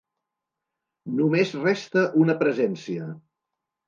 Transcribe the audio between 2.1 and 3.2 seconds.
una presència.